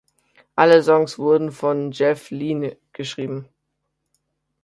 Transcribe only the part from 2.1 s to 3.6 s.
Lynne geschrieben.